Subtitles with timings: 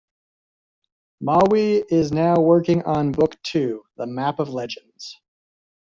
[1.23, 5.21] Mawi is now working on book two: The Map of Legends.